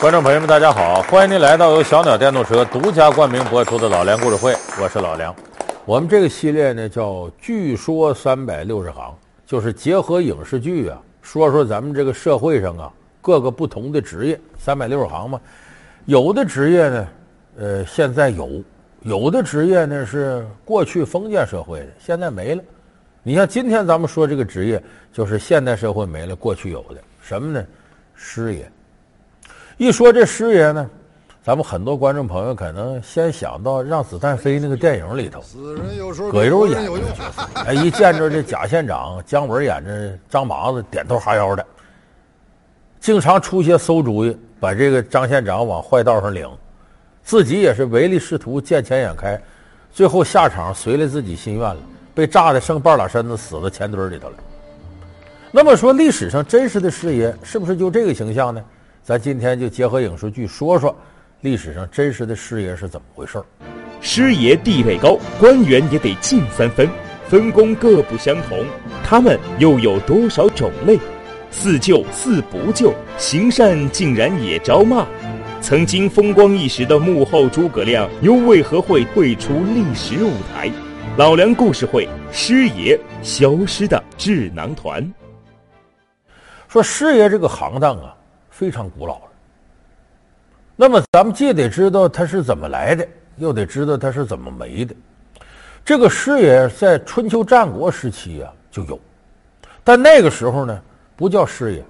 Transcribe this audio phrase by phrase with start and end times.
[0.00, 1.02] 观众朋友们，大家好！
[1.02, 5.34] 欢迎您来到由小鸟电动车独家冠名播出的《老梁故事会》，我是老梁。
[5.84, 9.10] 我们这个系列呢叫《据说三百六十行》，
[9.44, 15.40] 就是结合影视剧啊，说说咱们这个社会上啊各个不同的职业，三百六十行嘛。
[16.04, 17.08] 有的职业呢，
[17.58, 18.62] 呃，现在有；
[19.02, 22.62] 有的职业呢是过去封建社会的，现在没了。
[23.24, 24.80] 你像今天咱们说这个职业，
[25.12, 27.66] 就是现代社会没了，过去有的什么呢？
[28.14, 28.70] 师爷。
[29.78, 30.90] 一说这师爷呢，
[31.40, 35.40] 咱们很多观众朋友可能先想到《让子弹飞》那个电影里头，
[36.32, 37.48] 葛优演的角色。
[37.64, 41.64] 哎，一见着这贾县长姜文演着张麻子，点头哈腰的，
[42.98, 46.50] 经常出些馊主意，把这个张县长往坏道上领，
[47.22, 49.40] 自己也是唯利是图，见钱眼开，
[49.92, 51.76] 最后下场随了自己心愿了，
[52.16, 54.34] 被炸的剩半拉身子，死在钱堆里头了。
[55.52, 58.60] 那么说，历史上真实的师爷是不是就这个形象呢？
[59.08, 60.94] 咱今天就结合影视剧说说
[61.40, 63.44] 历史上真实的师爷是怎么回事儿。
[64.02, 66.86] 师爷地位高，官员也得进三分，
[67.26, 68.62] 分工各不相同。
[69.02, 71.00] 他们又有多少种类？
[71.50, 75.06] 似救似不救，行善竟然也招骂。
[75.62, 80.70] 曾经风光一时的幕后诸葛亮，又为何会退出历史舞台？
[81.16, 85.10] 老梁故事会，师爷消失的智囊团。
[86.68, 88.14] 说师爷这个行当啊。
[88.58, 89.22] 非常古老了。
[90.74, 93.06] 那么咱们既得知道他是怎么来的，
[93.36, 94.92] 又得知道他是怎么没的。
[95.84, 98.98] 这个师爷在春秋战国时期啊就有，
[99.84, 100.82] 但那个时候呢
[101.14, 101.84] 不叫师爷。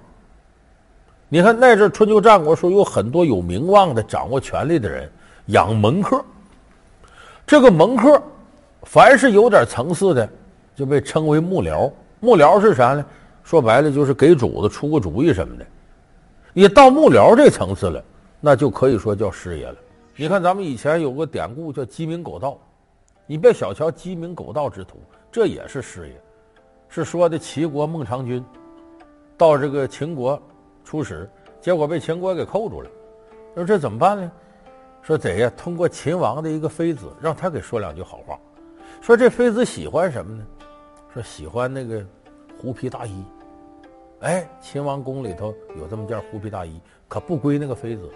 [1.27, 5.09] 你看那阵春秋战国时候有很多有名望的掌握权力的人
[5.47, 6.23] 养门客，
[7.47, 8.21] 这个门客
[8.83, 10.29] 凡是有点层次的
[10.75, 11.91] 就被称为幕僚。
[12.19, 13.03] 幕僚是啥呢？
[13.43, 15.65] 说白了就是给主子出个主意什么的。
[16.53, 18.03] 你到幕僚这层次了，
[18.39, 19.75] 那就可以说叫师爷了。
[20.15, 22.57] 你看咱们以前有个典故叫鸡鸣狗盗，
[23.27, 24.97] 你别小瞧鸡鸣狗盗之徒，
[25.31, 26.21] 这也是师爷。
[26.87, 28.43] 是说的齐国孟尝君
[29.37, 30.41] 到这个秦国
[30.83, 31.29] 出使，
[31.61, 32.89] 结果被秦国给扣住了。
[33.53, 34.31] 说这怎么办呢？
[35.03, 38.37] 说得呀，通过秦王的一个妃子，让他给说两句好话。
[39.01, 40.43] 说这妃子喜欢什么呢？
[41.13, 42.03] 说喜欢那个
[42.59, 43.23] 狐皮大衣。
[44.21, 48.11] 哎，秦王宫里头有这么件狐皮大衣，可不归那个妃子。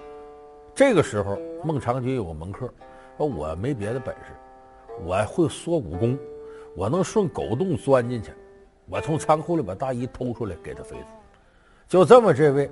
[0.75, 2.69] 这个时候，孟尝君有个门客，
[3.17, 4.33] 说我没别的本事，
[5.05, 6.17] 我会缩骨功，
[6.75, 8.33] 我能顺狗洞钻进去，
[8.89, 11.05] 我从仓库里把大衣偷出来给他妃子。
[11.87, 12.69] 就这么，这位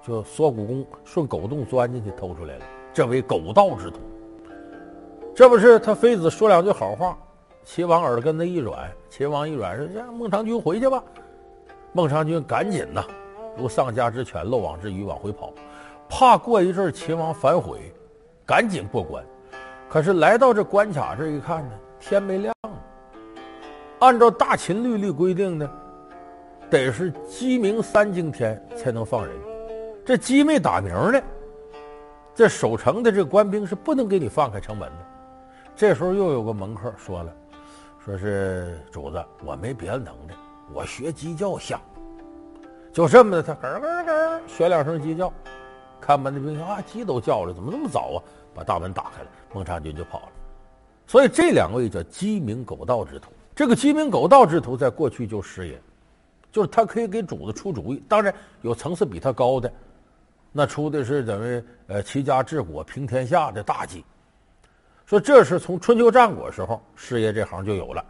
[0.00, 3.98] 就缩骨功顺狗洞钻进去偷出来了，这为狗盗之徒。
[5.34, 7.18] 这不是他妃子说两句好话，
[7.64, 11.02] 秦王耳根子一软，秦王一软说：“让孟尝君回去吧。”
[11.94, 13.04] 孟尝君赶紧呐，
[13.54, 15.52] 如丧家之犬，漏网之鱼往回跑，
[16.08, 17.92] 怕过一阵秦王反悔，
[18.46, 19.22] 赶紧过关。
[19.90, 21.70] 可是来到这关卡这一看呢，
[22.00, 22.54] 天没亮。
[23.98, 25.70] 按照大秦律例规定呢，
[26.70, 29.36] 得是鸡鸣三更天才能放人。
[30.02, 31.20] 这鸡没打鸣呢，
[32.34, 34.96] 这守城的这官兵是不能给你放开城门的。
[35.76, 37.30] 这时候又有个门客说了，
[38.02, 40.34] 说是主子，我没别的能耐。
[40.74, 41.80] 我学鸡叫像，
[42.92, 45.32] 就这么的，他咯咯咯学两声鸡叫，
[46.00, 48.18] 看门的兵啊，鸡都叫了，怎么那么早啊？
[48.54, 50.28] 把大门打开了，孟尝君就跑了。
[51.06, 53.30] 所以这两位叫鸡鸣狗盗之徒。
[53.54, 55.78] 这个鸡鸣狗盗之徒在过去就师爷，
[56.50, 58.02] 就是他可以给主子出主意。
[58.08, 59.70] 当然有层次比他高的，
[60.52, 64.04] 那出的是等于呃齐家治国平天下的大计。
[65.04, 68.02] 说这是从春秋战国时候师爷这行就有了。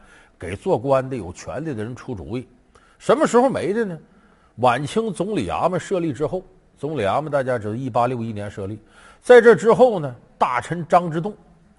[0.43, 2.45] 给做官的、有权力的人出主意，
[2.99, 3.97] 什么时候没的呢？
[4.57, 6.43] 晚清总理衙门设立之后，
[6.77, 8.77] 总理衙门大家知道，一八六一年设立，
[9.23, 11.33] 在这之后呢，大臣张之洞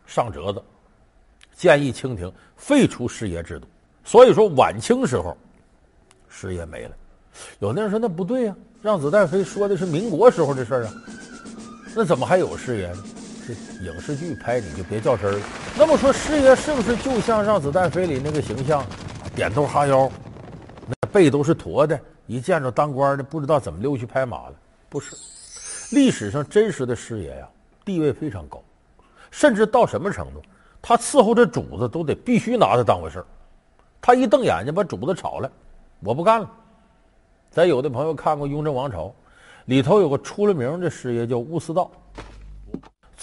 [0.06, 0.64] 上折子，
[1.54, 3.68] 建议清廷废除师爷制度。
[4.06, 5.36] 所以说，晚清时候
[6.30, 6.92] 师爷没了。
[7.60, 10.94] 有的人说那不对呀、让子弹飞说的是民国时候的事儿啊，
[11.94, 13.04] 那怎么还有师爷呢？
[13.48, 13.54] 这
[13.84, 15.46] 影视剧拍你就别较真儿了。
[15.78, 18.86] 那么说师爷是不是就像《让子弹飞》里那个形象，
[19.36, 20.10] 点头哈腰，
[20.88, 24.54] 那背都是驼的，一见着当官的不知道怎么溜去拍马了？
[24.90, 25.16] 不是，
[25.96, 27.48] 历史上真实的师爷呀，
[27.84, 28.62] 地位非常高，
[29.32, 30.42] 甚至到什么程度，
[30.82, 33.26] 他伺候这主子都得必须拿他当回事儿。
[34.02, 35.52] 他一瞪眼睛把主子炒了，
[36.02, 36.50] 我不干了。
[37.50, 39.06] 咱有的朋友看过《雍正王朝》，
[39.66, 41.90] 里头有个出了名的师爷叫乌思道。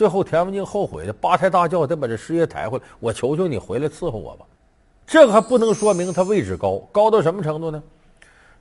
[0.00, 2.85] 最后，田文静后悔的八抬大轿得把这师爷抬回来。
[3.00, 4.47] 我求求你回来伺候我吧。
[5.06, 7.82] 这个还不能说明他位置高，高到什么程度呢？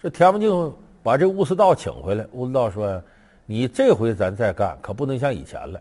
[0.02, 3.02] 这田文静把这乌思道请回来，乌思道说
[3.48, 5.80] ：“你这回咱再干，可不能像以前了。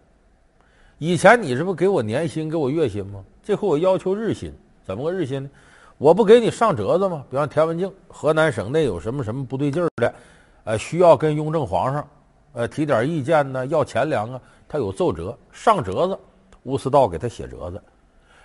[0.99, 3.21] 以前你这不给我年薪，给我月薪吗？
[3.43, 4.53] 这回我要求日薪，
[4.87, 5.51] 怎么个日薪呢？
[5.97, 7.25] 我不给你上折子吗？
[7.29, 10.15] 比方田文静，河南省内有什么什么不对劲儿的，
[10.63, 12.09] 呃，需要跟雍正皇上，
[12.53, 16.19] 呃，提点意见呢，要钱粮啊，他有奏折上折子，
[16.63, 17.83] 吴思道给他写折子。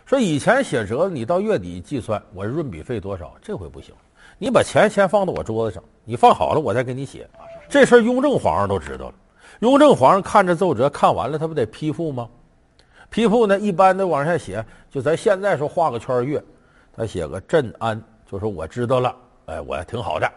[0.06, 3.94] 说以前写折子，你到月底计算我润笔费多少，这回不行，
[4.38, 7.30] 你把钱先放到我桌子上，你放好了我再给你写。
[7.70, 9.16] 这事儿雍正皇上都知道了，
[9.60, 12.30] 雍正皇上看着奏折看完了，他不得批复吗？
[13.10, 16.44] 批复呢，一般的往下写，就咱现在说画个圈儿月，
[16.96, 19.16] 他写个镇安，就说我知道了，
[19.46, 20.32] 哎，我还挺好的。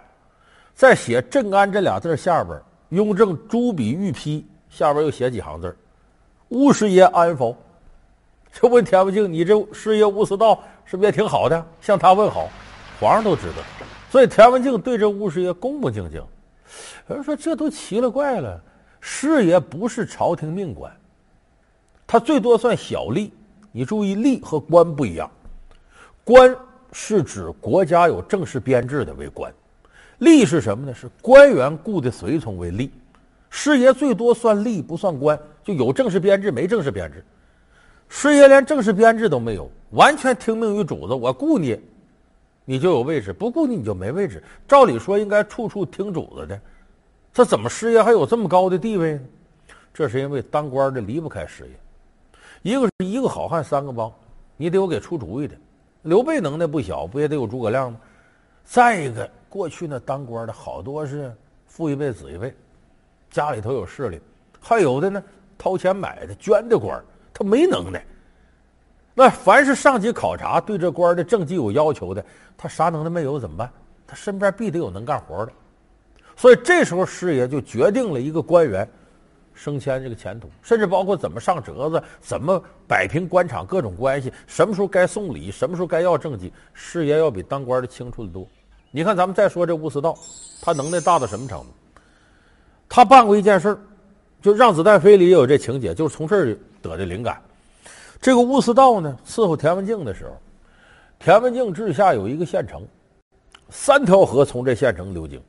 [0.75, 2.61] 再写镇安这俩字下边，
[2.91, 4.47] 雍正朱笔御批，
[4.77, 5.75] 下边又写几行字
[6.51, 7.57] 乌师爷安否？
[8.53, 11.67] 就问田文镜，你这师爷乌思道是不是也挺好的？
[11.81, 12.47] 向他问好，
[13.01, 13.63] 皇上都知道，
[14.11, 16.23] 所以田文镜对这乌师爷恭恭敬敬。
[17.09, 18.61] 有人说这都奇了怪了，
[19.01, 20.95] 师爷不是朝廷命官。
[22.07, 23.31] 他最多算小吏，
[23.73, 25.31] 你注意，吏和官不一样。
[26.23, 26.55] 官
[26.93, 29.51] 是指国家有正式编制的为官，
[30.21, 30.95] 吏是什么呢？
[30.95, 32.91] 是官员雇的随从为吏。
[33.49, 37.25] 师爷最多算吏，不算官，就有正式编制，没正式编制。
[38.09, 41.15] 师爷连正式编制都没有，完全听命于主子。
[41.15, 41.81] 我雇你，
[42.65, 44.43] 你就有位置；不雇你，你就没位置。
[44.69, 46.61] 照理说，应该处处听主子的。
[47.33, 49.21] 这怎么师爷还有这么高的地位呢？
[49.93, 52.73] 这是因为当官的离不开师爷。
[52.73, 54.13] 一个是一个好汉三个帮，
[54.57, 55.55] 你得有给出主意的。
[56.03, 57.99] 刘备能耐不小，不也得有诸葛亮吗？
[58.65, 61.35] 再一个，过去那当官的好多是
[61.67, 62.55] 父一辈子一辈，
[63.37, 64.19] 家里头有势力，
[64.59, 65.23] 还有的呢
[65.59, 66.99] 掏钱买的捐的官，
[67.35, 68.03] 他没能耐。
[69.13, 72.25] 那凡是上级考察对这官的政绩有要求的，
[72.57, 73.71] 他啥能耐没有怎么办？
[74.07, 75.53] 他身边必得有能干活的。
[76.35, 78.89] 所以这时候师爷就决定了一个官员。
[79.59, 88.47] 升迁这个前途，甚至包括怎么上折子，怎么摆平官场各种关系，什么时候该送礼，什么时候该要政绩，师爷要比当官的清楚得多。
[88.91, 90.15] 你看，咱们再说这乌思道，
[90.61, 91.67] 他能耐大到什么程度？
[92.89, 93.79] 他办过一件事
[94.41, 97.41] 就《让子弹飞》里也有这情节，就是从这儿得的灵感。
[98.21, 100.37] 这个乌思道呢，伺候田文镜的时候，
[101.19, 102.83] 田文镜治下有一个县城，
[103.71, 105.41] 三条河从这县城流经，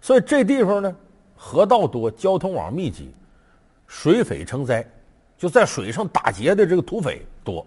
[0.00, 0.96] 所以这地方呢，
[1.36, 3.14] 河道多，交通网密集。
[3.86, 4.84] 水匪成灾，
[5.36, 7.64] 就在水上打劫的这个土匪多，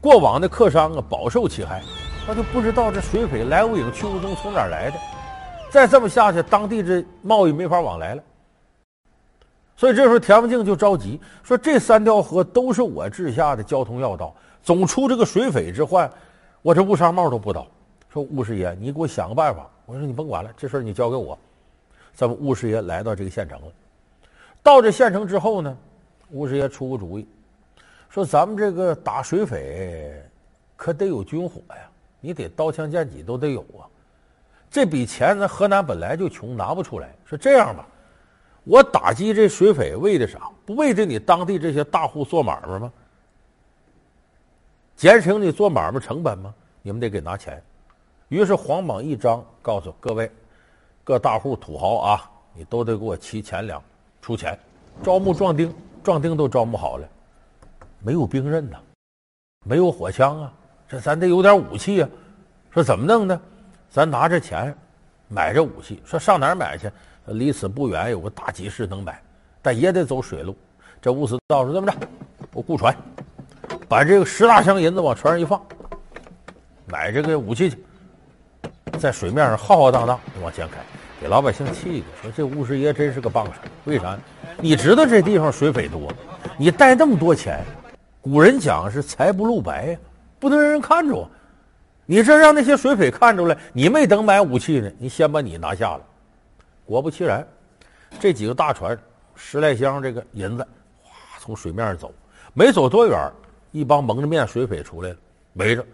[0.00, 1.82] 过往的客商啊饱受其害，
[2.24, 4.96] 他就不知道这水匪来无影去无踪，从哪儿来的？
[5.70, 8.22] 再这么下去，当地这贸易没法往来了。
[9.76, 16.10] 所以这时候田文镜就着急，说这三条河都是我治下的交通要道，总出这个水匪之患，
[16.62, 17.66] 我这乌纱帽都不倒。
[18.10, 19.68] 说乌师爷，你给我想个办法。
[19.86, 21.38] 我说你甭管了，这事儿你交给我。
[22.12, 23.66] 咱们乌师爷来到这个县城了。
[24.62, 25.76] 到这县城之后呢，
[26.30, 27.28] 乌师爷出个主意，
[28.08, 30.20] 说咱们这个打水匪，
[30.76, 31.88] 可得有军火呀，
[32.20, 33.86] 你得刀枪剑戟都得有啊。
[34.70, 37.14] 这笔钱咱河南本来就穷，拿不出来。
[37.24, 37.86] 说这样吧，
[38.64, 40.50] 我打击这水匪为的啥？
[40.66, 42.92] 不为着你当地这些大户做买卖吗？
[44.94, 46.54] 减省你做买卖成本吗？
[46.82, 47.62] 你们得给拿钱。
[48.28, 50.30] 于是皇榜一张，告诉各位
[51.02, 53.82] 各大户土豪啊，你都得给我齐钱粮。
[54.20, 54.58] 出钱
[55.02, 57.08] 招募壮丁，壮丁都招募好了，
[58.00, 58.76] 没有兵刃呐，
[59.64, 60.52] 没有火枪啊，
[60.86, 62.08] 这咱得有点武器啊。
[62.70, 63.40] 说怎么弄呢？
[63.90, 64.74] 咱拿着钱
[65.28, 66.02] 买这武器。
[66.04, 66.90] 说上哪儿买去？
[67.32, 69.20] 离此不远有个大集市能买，
[69.60, 70.56] 但也得走水路。
[70.98, 71.94] 这乌思道说这么着，
[72.54, 72.96] 我雇船，
[73.86, 75.60] 把这个十大箱银子往船上一放，
[76.86, 77.78] 买这个武器去，
[78.98, 80.76] 在水面上浩浩荡荡往前开。
[81.20, 83.52] 给老百姓气的，说这乌师爷真是个棒槌。
[83.84, 84.18] 为啥？
[84.56, 86.10] 你知道这地方水匪多，
[86.56, 87.62] 你带那么多钱，
[88.22, 89.98] 古人讲是财不露白呀，
[90.38, 91.28] 不能让人看着。
[92.10, 96.00] 你这让那些水匪看出来，你没等买武器呢，你先把你拿下了。
[96.86, 97.46] 果不其然，
[98.18, 98.98] 这几个大船
[99.34, 100.66] 十来箱这个银子，
[101.02, 102.10] 哗从水面上走，
[102.54, 103.30] 没走多远，
[103.72, 105.16] 一帮蒙着面水匪出来了，
[105.52, 105.84] 围着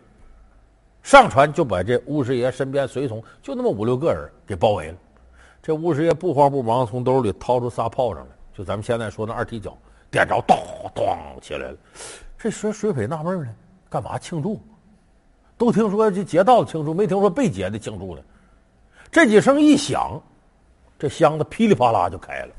[1.03, 4.97] 上船就把这巫师爷身边随从就那么五六个人给包围了。
[5.61, 9.77] 这巫师爷不慌不忙，从兜里掏出仨炮仗来，就咱们现在说的二踢脚，
[10.13, 10.57] 点着，咚
[10.95, 11.05] 咚
[11.43, 11.77] 起来了。
[12.39, 13.49] 这水水匪纳闷呢，
[13.91, 14.61] 干嘛庆祝？
[15.57, 18.23] 都听说这劫道的庆祝，没听说被劫的庆祝呢。
[19.11, 20.21] 这几声一响，
[20.99, 22.55] 这箱子噼里啪啦就开了。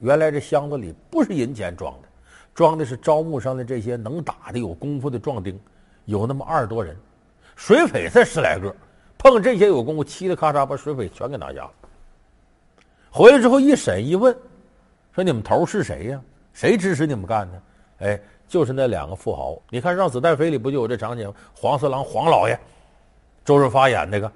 [0.00, 2.08] 原来这箱子里不是银钱装的，
[2.54, 5.58] 装的是招募上的这些能打的、有功夫的壮丁，
[6.04, 6.96] 有那么二十多人。
[7.54, 8.74] 水匪才十来个，
[9.16, 11.72] 碰这些有功夫，嘁哩咔嚓把水匪全给拿下了。
[13.10, 14.36] 回来之后一审一问，
[15.14, 16.20] 说你们头是谁呀？
[16.52, 17.62] 谁指使你们干的？
[18.00, 19.56] 哎，就是那两个富豪。
[19.70, 21.34] 你看《让子弹飞》里不就有这场景吗？
[21.54, 22.58] 黄四郎黄老爷，
[23.44, 24.30] 周润发演那个，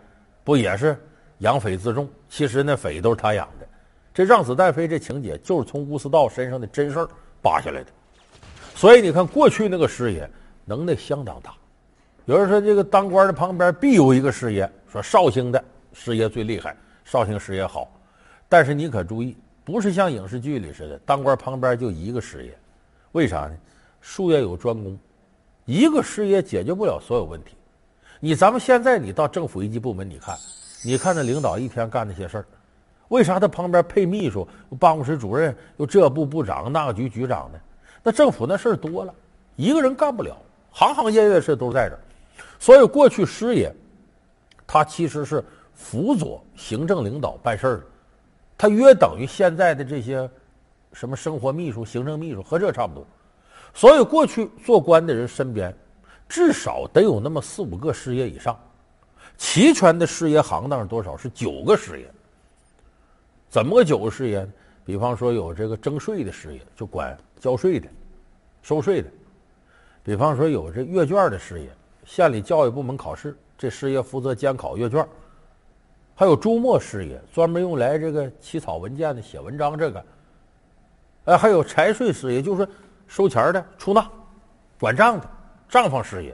[0.44, 0.96] 不也是
[1.38, 2.08] 养匪自重？
[2.28, 3.66] 其实那匪都是他养的。
[4.12, 7.08] 这《让子弹飞》这情节就是从吴思道身上的真事儿
[7.40, 7.90] 扒下来的。
[8.74, 10.28] 所以你看，过去那个师爷
[10.64, 11.54] 能耐相当大。
[12.24, 15.62] 有人说，这个当官的旁边必有一个师爷，说绍兴的
[15.92, 17.90] 师爷最厉害，绍兴师爷好。
[18.48, 22.56] 但是你可注意，不是像影视剧里似的，当官旁边就一个师爷。
[23.12, 23.56] 为啥呢？
[24.00, 24.98] 术业有专攻，
[25.64, 27.54] 一个师爷解决不了所有问题。
[28.18, 30.36] 你咱们现在你到政府一级部门，你看，
[30.82, 32.44] 你看那领导一天干那些事儿，
[33.08, 34.46] 为啥他旁边配秘书、
[34.78, 37.58] 办公室主任、又这部部长、那个局局长呢？
[38.02, 39.14] 那政府那事儿多了，
[39.56, 40.36] 一个人干不了，
[40.70, 42.00] 行行业业事都在这儿。
[42.58, 43.74] 所以过去师爷，
[44.66, 47.86] 他其实是辅佐行政领导办事儿的，
[48.56, 50.28] 他约等于现在的这些
[50.92, 53.06] 什么生活秘书、行政秘书和这差不多。
[53.72, 55.74] 所以过去做官的人身边
[56.28, 58.58] 至少得有那么四五个师爷以上，
[59.36, 61.16] 齐全的师爷行当是多少？
[61.16, 62.06] 是九个师爷。
[63.48, 64.46] 怎么个九个师爷？
[64.84, 67.88] 比方说有这个征税的师爷，就管交税的、
[68.62, 69.08] 收税的；
[70.02, 71.68] 比方说有这阅卷的师爷，
[72.04, 75.04] 县里教育部门考试，这师爷负责监考阅卷；
[76.14, 80.04] 还有朱墨师爷，专门用来这个起草文件的、写文章这个。
[81.26, 82.72] 哎，还有财税师爷，就是说
[83.10, 84.08] 收钱的、出纳、
[84.78, 85.28] 管账的
[85.68, 86.32] 账房师爷。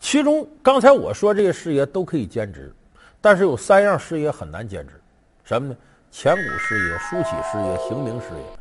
[0.00, 2.74] 其中刚才我说这些师爷都可以兼职，
[3.20, 4.98] 但是有三样师爷很难兼职，
[5.44, 5.76] 什么呢？
[6.10, 8.58] 钱谷师爷、书启师爷、刑名师爷，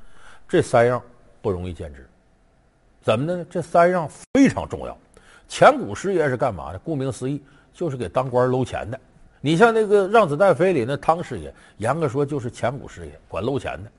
[0.50, 1.02] 这三样
[1.42, 2.06] 不容易兼职。
[3.02, 3.46] 怎么的呢？
[3.50, 4.98] 这三样非常重要。
[5.48, 6.80] 钱谷师爷是干嘛的？
[6.80, 9.00] 顾名思义，就是给当官搂钱的。
[9.40, 13.90] 你像那个《让子弹飞》里那汤师爷，严格说就是钱谷师爷，管搂钱的。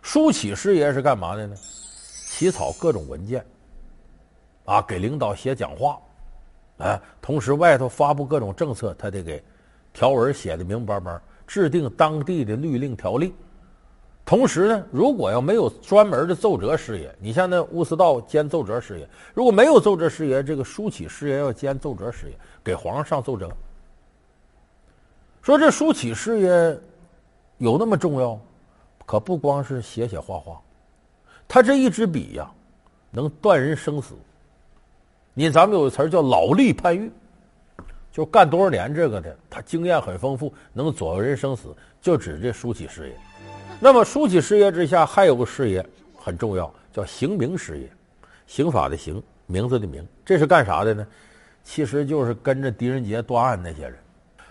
[0.00, 1.54] 书启师爷是干嘛的呢？
[2.40, 3.44] 起草各种文件，
[4.64, 6.00] 啊，给领导写讲话，
[6.78, 9.44] 啊，同时外头发布各种政策，他得给
[9.92, 11.20] 条文写的明明白白。
[11.46, 13.34] 制定当地的律令条例，
[14.24, 23.50] 同时呢，如果要没有专门的奏折师爷，你像那乌思道兼奏折师爷，如果没有奏折师爷，这个书启师爷要兼奏折师爷，给皇上上奏折。
[25.42, 26.80] 说这书启师爷
[27.58, 28.40] 有那么重要？
[29.04, 30.58] 可不光是写写画画，
[31.52, 32.48] 他这一支笔呀，
[33.10, 34.14] 能断人生死。
[35.34, 37.10] 你咱们有个词儿叫老吏判狱。
[38.12, 43.16] 就干多少年这个的，他经验很丰富，能左右人生死，就指这书契师爷。
[43.80, 45.84] 那么书契师爷之下还有个师爷
[46.16, 47.88] 很重要，叫刑名师爷，
[48.46, 51.04] 刑法的刑，名字的名，这是干啥的呢？
[51.64, 53.96] 其实就是跟着狄仁杰断案那些人。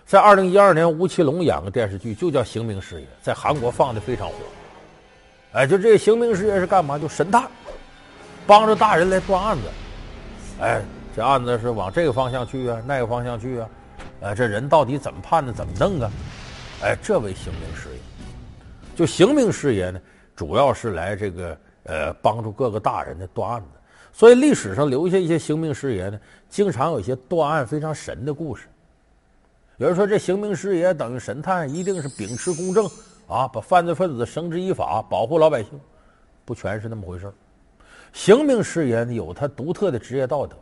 [0.04, 4.34] 在二零一二年，吴奇隆演个电视剧，就叫《刑名师爷》，在韩国放的非常火。
[5.52, 6.98] 哎，就这个刑名师爷是干嘛？
[6.98, 7.48] 就神探，
[8.46, 9.62] 帮着大人来断案子。
[10.60, 10.82] 哎。
[11.12, 13.68] 这案子是往这个方向去啊，那个方向去啊，
[14.20, 16.08] 呃，这人到底怎么判的，怎么弄啊？
[16.84, 18.00] 哎，这位刑名师爷，
[18.94, 20.00] 就刑名师爷呢，
[20.36, 23.66] 主要是来这个呃帮助各个大人的断案子。
[24.12, 28.68] 所以历史上留下一些刑名师爷呢，经常有一些断案非常神的故事。
[29.78, 32.88] 有人说这刑名师爷等于神探，一定是秉持公正
[33.30, 35.80] 啊，把犯罪分子绳之以法，保护老百姓，
[36.44, 37.32] 不全是那么回事。
[38.12, 40.56] 刑名师爷呢，有他独特的职业道德。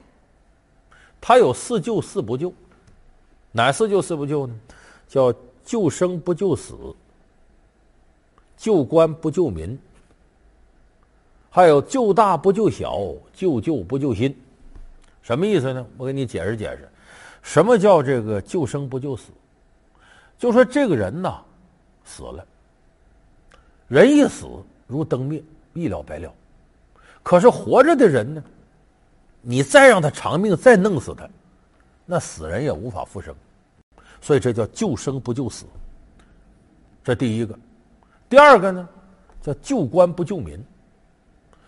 [1.20, 2.52] 他有四救四不救，
[3.50, 4.54] 哪四救四不救呢？
[5.08, 5.34] 叫
[5.64, 6.76] 救生不救死，
[8.56, 9.78] 救官不救民，
[11.50, 13.00] 还有救大不救小，
[13.32, 14.38] 救救不救心。
[15.22, 15.86] 什么意思呢？
[15.96, 16.88] 我给你解释解释。
[17.42, 19.32] 什么叫这个救生不救死？
[20.38, 21.42] 就说这个人呐，
[22.04, 22.46] 死了，
[23.88, 24.46] 人一死
[24.86, 25.42] 如灯灭，
[25.72, 26.32] 一了百了。
[27.22, 28.42] 可是活着的人呢？
[29.40, 31.26] 你再让他长命，再弄死他，
[32.04, 33.34] 那死人也无法复生，
[34.20, 35.64] 所以这叫救生不救死。
[37.02, 37.58] 这第一个，
[38.28, 38.88] 第二个呢，
[39.40, 40.62] 叫救官不救民。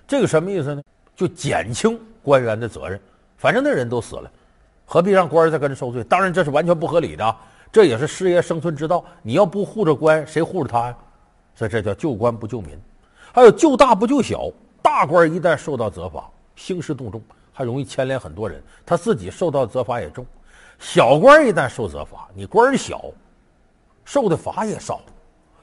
[0.07, 0.83] 这个什么意思呢？
[1.17, 3.01] 就减轻官员的责任，
[3.39, 4.31] 反正那人都死了，
[4.85, 6.05] 何必让官儿再跟着受罪？
[6.05, 7.37] 当然这是完全不合理的，
[7.71, 9.05] 这也是师爷生存之道。
[9.23, 10.97] 你要不护着官，谁护着他呀？
[11.61, 12.71] 所以这叫救官不救民。
[13.35, 14.49] 还有救大不救小，
[14.81, 16.27] 大官一旦受到责罚，
[16.57, 17.23] 兴师动众。
[17.53, 20.25] 还容易牵连很多人，他自己受到责罚也重。
[20.79, 23.13] 小官一旦受责罚，你官小，
[24.07, 25.03] 受的罚也少，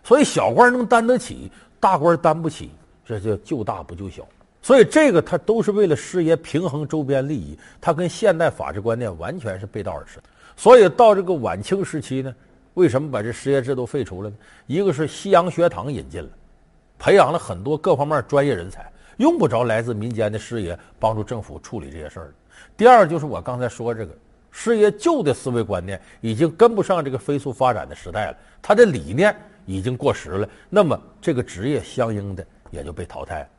[0.03, 2.69] 所以小官能担得起，大官担不起，
[3.03, 4.23] 这叫救大不救小。
[4.61, 10.19] 所以这个他都是为了师爷平衡周边利益，他跟现代法治观念完全是背道而驰。
[10.55, 12.35] 所以到这个晚清时期呢，
[12.77, 14.35] 为什么把这师爷制度废除了呢？
[14.67, 16.29] 一个是西洋学堂引进了，
[16.99, 22.33] 培养了很多各方面专业人才，用不着来自民间的师爷帮助政府处理这些事儿。
[22.77, 24.15] 第二就是我刚才说这个
[24.51, 33.49] 师爷旧的思维观念已经跟不上这个飞速发展的时代了，他的理念已经过时了，那么这个职业相应的也就被淘汰。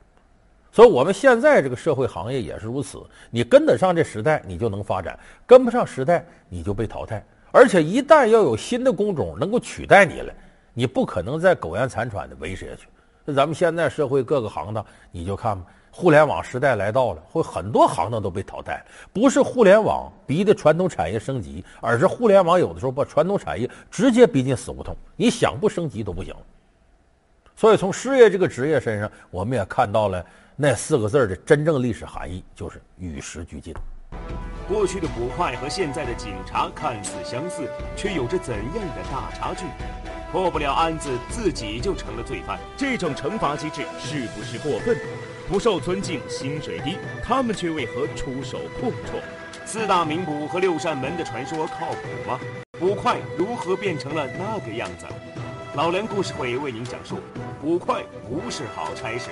[0.70, 7.26] 所以我们现在这个社会行业也是如此，你跟得上这时代，你就能发展；跟不上时代，你就被淘汰。
[7.50, 10.32] 而且一旦要有新的工种能够取代你了，
[10.74, 12.88] 你不可能再苟延残喘的维持下去。
[13.24, 18.84] 那咱们现在社会各个行当，你就看吧，互联网时代来到了，会很多行当都被淘汰。
[19.12, 26.34] 不是互联网逼的传统产业升级，而是互联网有的时候把传统产业直接逼进死胡同，你想不升级都不行。
[27.56, 30.24] 所以从师爷这个职业身上，我们也看到了
[30.56, 33.74] 那四个字的真正历史含义，就是与时俱进。
[34.68, 39.64] 过去的捕快和现在的警察看似相似，却有着怎样的大差距？
[40.30, 44.94] 破不了案子，自己就成了罪犯，这种惩罚机制是不是过分？
[45.48, 49.22] 不受尊敬，薪水低，他们却为何出手阔绰？
[49.64, 52.38] 四大名捕和六扇门的传说靠谱吗？
[52.78, 55.06] 捕快如何变成了那个样子？
[55.74, 57.20] 老梁故事会为您讲述：
[57.58, 59.30] 捕快不是好差事。